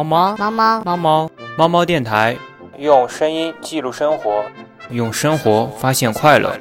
[0.00, 2.34] 猫猫猫猫猫猫猫猫电台，
[2.78, 4.42] 用声音记录生活，
[4.88, 6.58] 用生活发现快乐。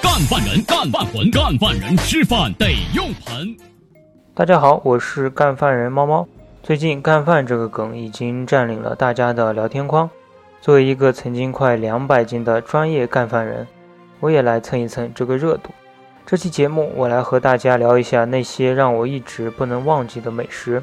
[0.00, 3.56] 干饭人，干饭魂，干饭人吃饭得用盆。
[4.32, 6.28] 大家好，我是干饭人猫猫。
[6.62, 10.08] 最近“干饭”这个梗已经占领了大家的聊天框。
[10.60, 13.66] 作为一个曾经快两百斤的专业干饭人，
[14.22, 15.70] 我也来蹭一蹭这个热度。
[16.24, 20.80] 这期节目，我来和大家聊一下那些让我一直不能忘记的美食。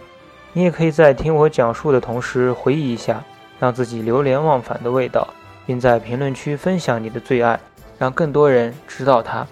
[0.51, 3.23] 你也可以在听我讲述的同时，回忆一下
[3.57, 5.25] 让自己流连忘返的味道，
[5.65, 7.57] 并在评论区分享你的最爱，
[7.97, 9.47] 让更多人知道它。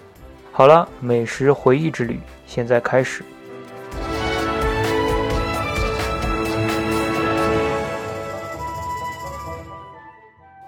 [0.52, 3.24] 好了，美食回忆之旅现在开始。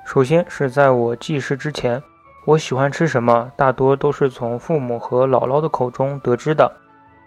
[0.07, 2.03] 首先是在我记事之前，
[2.47, 6.73] 我喜欢吃什么，大多都是从父母和姥姥的口中得知的。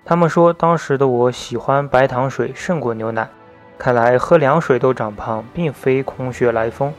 [0.03, 3.29] 他们说当时的我喜欢白糖水胜过牛奶，
[3.77, 6.91] 看来喝凉水都长胖，并非空穴来风。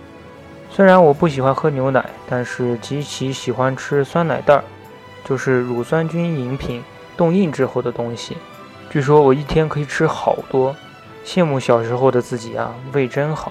[0.70, 4.64] 虽然我不喜欢喝牛奶，但是极其喜欢吃酸奶袋儿，
[5.24, 6.82] 就是乳酸菌饮品
[7.16, 8.36] 冻硬之后的东西。
[8.90, 10.74] 据说我一天可以吃好多，
[11.24, 13.50] 羡慕小时候的自己啊，胃真好。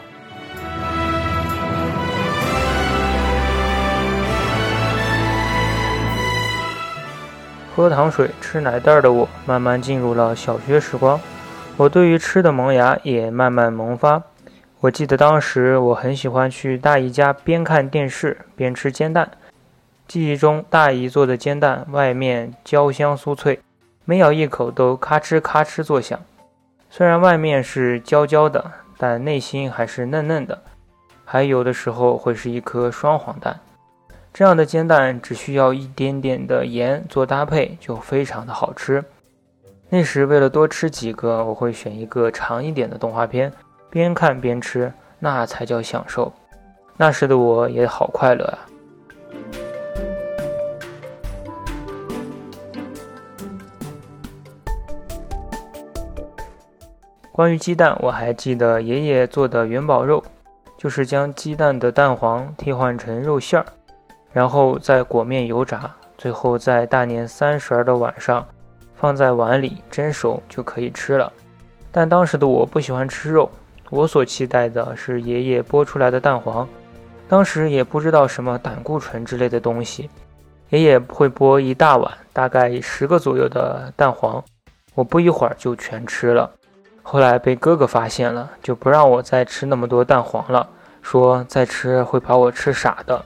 [7.75, 11.19] 喝糖水、吃奶袋的我，慢慢进入了小学时光。
[11.75, 14.21] 我对于吃的萌芽也慢慢萌发。
[14.79, 19.31] 我记得当时我很喜欢去大姨家，边看电视边吃煎蛋。
[20.07, 23.59] 记忆中，大姨做的煎蛋外面焦香酥脆，
[24.05, 26.19] 每咬一口都咔哧咔哧作响。
[26.91, 30.61] 虽然外面是焦焦的，但内心还是嫩嫩的。
[31.25, 33.59] 还有的时候会是一颗双黄蛋。
[34.33, 39.03] 这样的煎蛋只需要一点点的盐做搭配，就非常的好吃。
[39.89, 43.53] 那时为了多吃几个，我会选一个长一点的动画片，
[43.91, 46.33] 边看边吃，那才叫享受。
[46.97, 48.57] 那时的我也好快乐啊！
[57.31, 60.23] 关于鸡蛋，我还记得爷爷做的元宝肉，
[60.75, 63.65] 就是将鸡蛋的蛋黄替换成肉馅儿。
[64.33, 68.45] 然后再裹面油炸，最后在大年三十儿的晚上，
[68.95, 71.31] 放在碗里蒸熟就可以吃了。
[71.91, 73.49] 但当时的我不喜欢吃肉，
[73.91, 76.67] 我所期待的是爷爷剥出来的蛋黄。
[77.29, 80.09] 当时也不知道什么胆固醇之类的东西，
[80.69, 84.43] 爷爷会剥一大碗，大概十个左右的蛋黄，
[84.95, 86.49] 我不一会儿就全吃了。
[87.01, 90.67] 后来被哥哥发现了，就不让我再吃那么多蛋黄了，
[91.01, 93.23] 说再吃会把我吃傻的。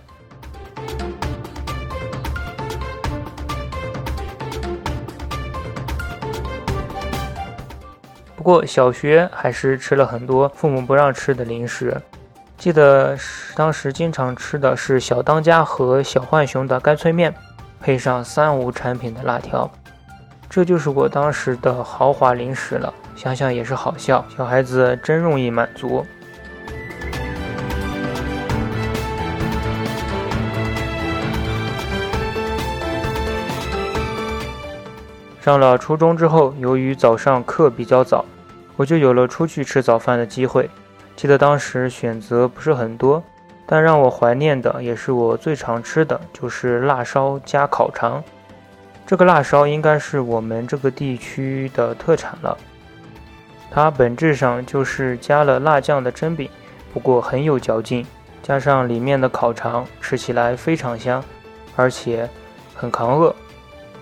[8.47, 12.01] 过小学还是吃了很多父母不让吃的零食，
[12.57, 13.13] 记得
[13.53, 17.35] 当时经常吃的是小当家和小浣熊的干脆面，
[17.81, 19.69] 配上三无产品的辣条，
[20.49, 22.93] 这就是我当时的豪华零食了。
[23.17, 26.05] 想想也是好笑，小孩子真容易满足。
[35.41, 38.23] 上了初中之后，由于早上课比较早。
[38.77, 40.69] 我就有了出去吃早饭的机会。
[41.17, 43.21] 记得当时选择不是很多，
[43.65, 48.23] 但让我怀念的也是我最常吃的，就是辣烧加烤肠。
[49.05, 52.57] 这个辣烧应该是我们这个地区的特产了。
[53.71, 56.49] 它本质上就是加了辣酱的蒸饼，
[56.93, 58.05] 不过很有嚼劲，
[58.43, 61.23] 加上里面的烤肠，吃起来非常香，
[61.75, 62.29] 而且
[62.75, 63.35] 很扛饿。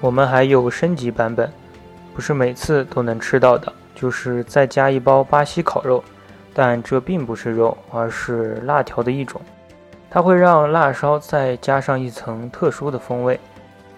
[0.02, 1.52] 我们还有升级版本，
[2.13, 3.72] 不是每次都能吃到的。
[3.95, 6.03] 就是再加一包巴西烤肉，
[6.53, 9.42] 但这并不是肉，而是辣条的一种。
[10.09, 13.39] 它会让辣烧再加上一层特殊的风味。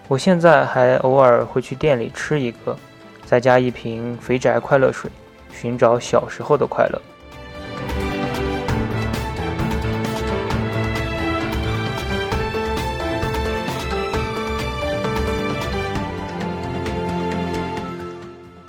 [0.08, 2.74] 我现在还偶尔会去店里吃一个，
[3.26, 5.10] 再加一瓶肥宅快乐水，
[5.52, 7.02] 寻找小时候的快乐。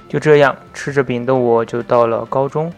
[0.09, 2.73] 就这样吃着饼的我，就到了高中。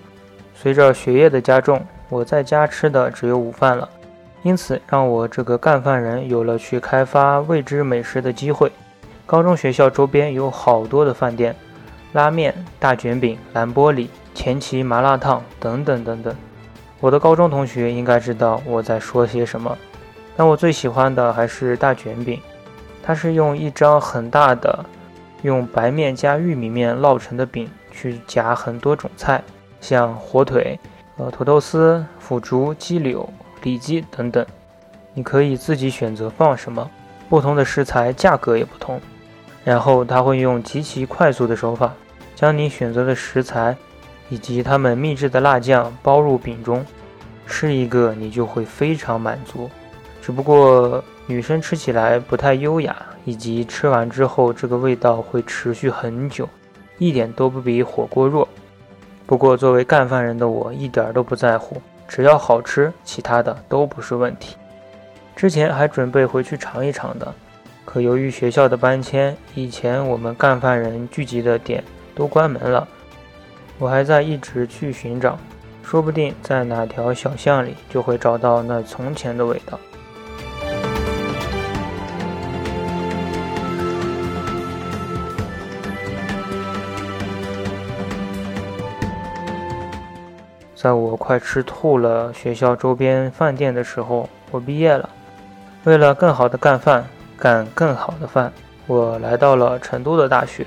[0.54, 3.90] 随着学业的加重，我在家吃的只有午饭了，
[4.44, 8.72] 因此让我这个干饭人有了去开发未知美食的机会。
[9.26, 11.56] 高中学校周边有好多的饭店，
[12.12, 16.36] 拉面、大卷饼、蓝玻璃、前旗麻辣烫等等等等。
[17.00, 19.76] 我的高中同学应该知道我在说些什么，
[20.36, 22.40] 但我最喜欢的还是大卷饼。
[23.02, 24.86] 它是用一张很大的
[25.42, 29.44] 用白面加玉米面烙成的饼去夹很多种菜，
[29.80, 30.80] 像火腿、
[31.18, 33.28] 呃土豆丝、腐竹、鸡柳、
[33.64, 34.46] 里脊等等。
[35.14, 36.90] 你可以自己选择放什么，
[37.28, 39.00] 不同的食材价格也不同。
[39.64, 41.94] 然后他会用极其快速的手法，
[42.36, 43.76] 将你选择的食材
[44.30, 46.86] 以及他们秘制的辣酱包入饼中，
[47.46, 49.70] 吃一个你就会非常满足。
[50.22, 52.96] 只不过女生吃起来不太优雅，
[53.26, 56.48] 以及吃完之后这个味道会持续很久，
[56.98, 58.48] 一点都不比火锅弱。
[59.26, 64.58] 不过作为干饭人的我一点都不在乎，只要好吃，其他的都不是问题。
[65.36, 67.34] 之前还准备回去尝一尝的，
[67.86, 71.84] 可由于学校的搬迁，以前我们干饭人聚集的点
[72.14, 72.88] 都关门了。
[73.80, 75.40] 我还在一直去寻找，
[75.82, 79.80] 说不定在哪条小巷里就会找到那从前的味道。
[90.82, 95.08] 在我快吃吐了学校周边饭店的时候，我毕业了。
[95.84, 97.06] 为了更好的干饭，
[97.38, 98.52] 干更好的饭，
[98.88, 100.66] 我来到了成都的大学。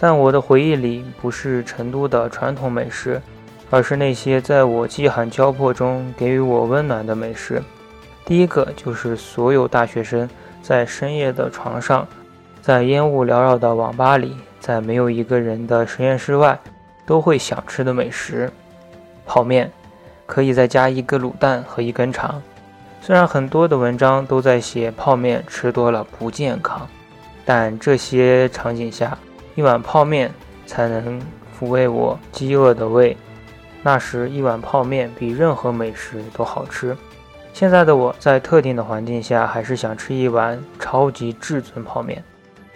[0.00, 3.20] 但我的回忆里不是成都的传统美食，
[3.68, 7.62] 而是那些在我饥寒交迫中给予我温暖的美食。
[8.24, 10.26] 第一个就是所有大学生
[10.62, 12.08] 在深夜的床上，
[12.62, 16.58] 在烟雾缭绕的网吧里，在没有一个人的实验室外，
[17.04, 18.50] 都会想吃的美食。
[19.26, 19.70] 泡面，
[20.24, 22.40] 可以再加一个卤蛋和一根肠。
[23.00, 26.88] 虽然很多的文章都在写泡面吃多了不健康，
[27.44, 29.16] 但这些场景下，
[29.54, 30.32] 一碗泡面
[30.66, 31.20] 才能
[31.58, 33.16] 抚慰我饥饿的胃。
[33.82, 36.96] 那时一碗泡面比任何美食都好吃。
[37.52, 42.22] 现在的我在特定的环境下，还是想吃一碗超级至尊泡面。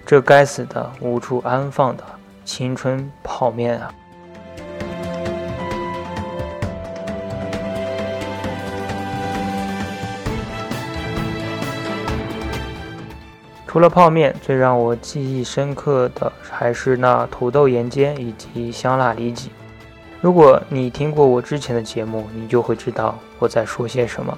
[0.07, 2.05] 这该死的无处安放的
[2.45, 3.93] 青春泡面啊！
[13.71, 19.49] 除了泡面，最让我记忆深刻的还是那土豆盐煎以及香辣里脊。
[20.21, 24.37] 如果你听过我之前的节目，你就会知道我在说些什么。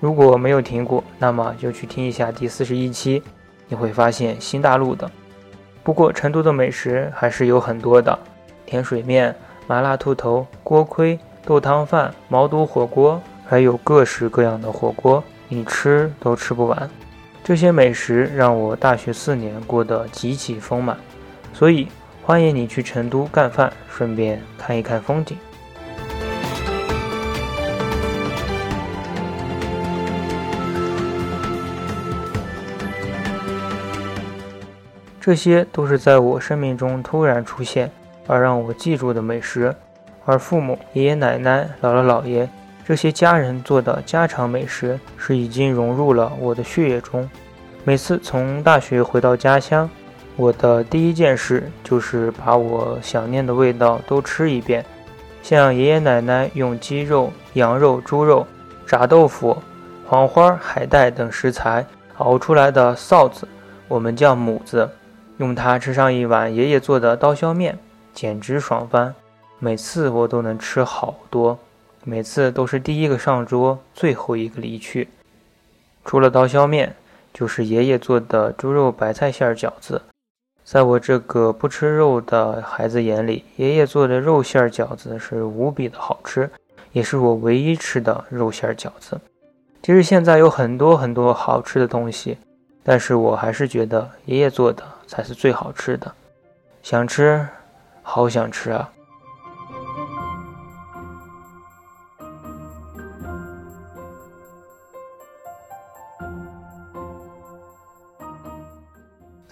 [0.00, 3.22] 如果没有听过，那么就去听一下第四十一期，
[3.68, 5.10] 你会发现新大陆的。
[5.82, 8.18] 不过成都的美食还是有很多的：
[8.66, 9.34] 甜水面、
[9.66, 16.90] 麻辣兔头、锅盔、豆汤饭、毛肚火锅，还有各式各样的火锅，你吃都吃不完。
[17.44, 20.96] 这些美食让我大学四年过得极其丰满，
[21.52, 21.88] 所以
[22.22, 25.36] 欢迎你去成都干饭，顺便看一看风景。
[35.20, 37.90] 这些都是在我生命中突然出现
[38.26, 39.74] 而让我记住的美食，
[40.24, 42.48] 而父母、爷爷奶奶、姥姥姥爷。
[42.84, 47.28] 这些家人做的家常美食是已经融入了我的血液中。
[47.84, 49.88] 每次从大学回到家乡，
[50.36, 54.84] 我的第一件事就是把我想念的味道都吃一遍。
[55.42, 58.46] 像爷爷奶奶用鸡肉、羊肉、猪肉、
[58.86, 59.56] 炸豆腐、
[60.06, 61.84] 黄花、海带等食材
[62.18, 63.46] 熬出来的臊子，
[63.88, 64.88] 我们叫母子，
[65.38, 67.78] 用它吃上一碗爷爷做的刀削面，
[68.12, 69.14] 简直爽翻。
[69.58, 71.58] 每次我都能吃好多。
[72.04, 75.08] 每次都是第一个上桌，最后一个离去。
[76.04, 76.96] 除了刀削面，
[77.32, 80.02] 就是爷爷做的猪肉白菜馅儿饺子。
[80.64, 86.50] 在我这个不吃肉的孩子眼里，爷爷做的肉馅儿饺子是无比的好吃，
[86.92, 89.20] 也是我唯一吃的肉馅儿饺子。
[89.82, 92.38] 其实现在有很多很多好吃的东西，
[92.82, 96.12] 但是我还是觉得爷爷做的才是最好吃的。
[96.82, 97.46] 想吃，
[98.02, 98.90] 好想吃啊！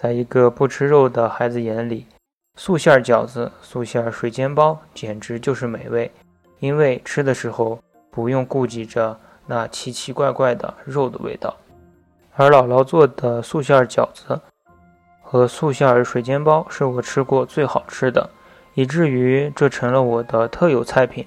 [0.01, 2.07] 在一个不吃肉的孩子眼里，
[2.55, 6.11] 素馅饺子、素馅水煎包简直就是美味，
[6.57, 7.77] 因为吃的时候
[8.09, 9.15] 不用顾及着
[9.45, 11.55] 那奇奇怪怪的肉的味道。
[12.35, 14.41] 而姥姥做的素馅饺子
[15.21, 18.27] 和素馅水煎包是我吃过最好吃的，
[18.73, 21.23] 以至于这成了我的特有菜品。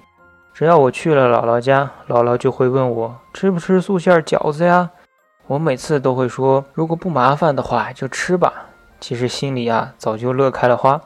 [0.53, 4.89] 只要我去了姥姥家，姥姥就会问我吃不吃素馅饺子呀？
[5.47, 8.64] 我每次都会说，如果不麻烦的话就吃吧。
[9.07, 10.99] 其实心里啊早就乐开了花。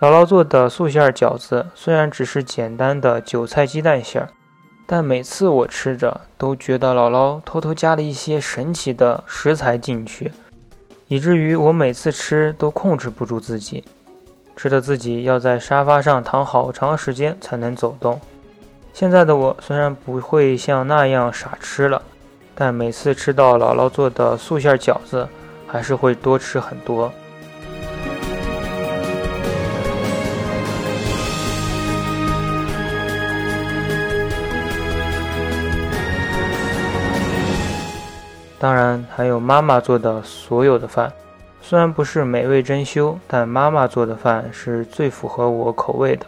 [0.00, 4.28] 姥姥做的素馅饺子虽然只是简单的韭菜鸡蛋馅儿，
[4.86, 10.30] 但每次我吃着都觉得姥姥偷偷加了一些神奇的食材进去。
[11.08, 13.82] 以至于我每次吃都控制不住自己，
[14.54, 18.20] 吃的自己要在沙发上躺好长时间才能走动。
[18.92, 22.00] 现在的我虽然不会像那样傻吃了，
[22.54, 25.28] 但每次吃到姥姥做的素馅饺子，
[25.66, 27.12] 还是会多吃很多。
[38.58, 41.12] 当然，还有妈妈做的所有的饭，
[41.60, 46.24] 虽然不是美味珍馐，但妈妈做的饭是最符合我口味的，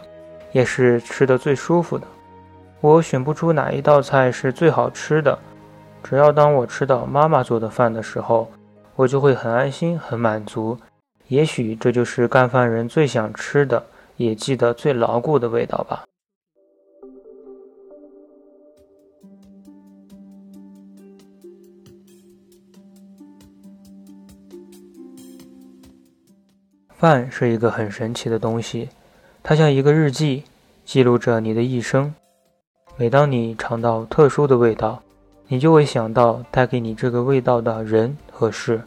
[0.51, 2.05] 也是吃的最舒服的。
[2.81, 5.37] 我选不出哪一道菜是最好吃的，
[6.03, 8.49] 只要当我吃到妈妈做的饭的时候，
[8.99, 10.77] 我就会很安心、很满足。
[11.29, 13.85] 也许这就是干饭人最想吃的，
[14.17, 16.03] 也记得最牢固的味道吧。
[26.89, 28.89] 饭是一个很神奇的东西，
[29.41, 30.43] 它像一个日记，
[30.83, 32.13] 记录着你的一生。
[32.97, 35.01] 每当你尝到特殊的味道，
[35.51, 38.83] 你就会想到带给你这个味道的人和事，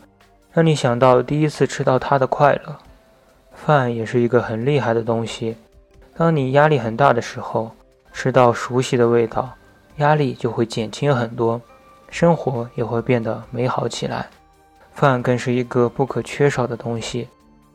[0.52, 2.76] 让你想到第一次吃到它的快乐。
[3.52, 5.56] 饭也是一个很厉害的东西，
[6.16, 7.72] 当你压力很大的时候，
[8.12, 9.50] 吃到熟悉的味道，
[9.96, 11.60] 压力就会减轻很多，
[12.08, 14.30] 生活也会变得美好起来。
[14.94, 17.26] 饭更是一个不可缺少的东西。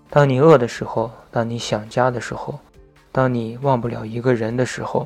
[0.09, 2.57] 当你饿的时候，当你想家的时候，
[3.11, 5.05] 当你忘不了一个人的时候，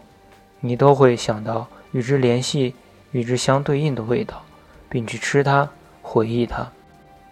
[0.60, 2.76] 你都会想到与之联系、
[3.12, 4.42] 与之相对应的味道，
[4.90, 5.70] 并去吃它、
[6.02, 6.70] 回忆它。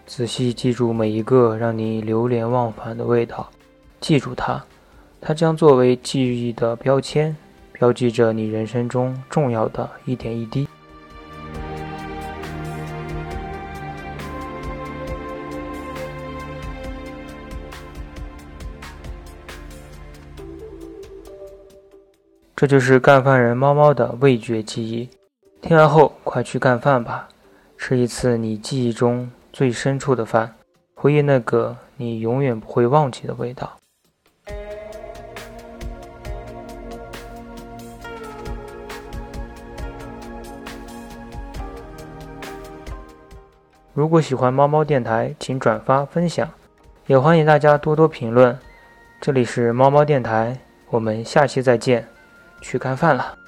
[0.06, 3.48] 仔细记住每一个让你流连忘返的味道，
[4.00, 4.62] 记住它，
[5.20, 7.36] 它将作为记忆的标签，
[7.72, 10.68] 标记着你人生中重要的一点一滴。
[22.56, 25.08] 这就是干饭人猫猫的味觉记忆。
[25.62, 27.28] 听完后，快去干饭吧，
[27.76, 30.54] 吃一次你记忆中最深处的饭，
[30.94, 33.76] 回忆那个你永远不会忘记的味道。
[43.92, 46.50] 如果喜欢猫猫电台，请转发分享，
[47.06, 48.58] 也欢迎大家多多评论。
[49.20, 52.08] 这里是猫猫电台，我们下期再见。
[52.62, 53.39] 去干饭了。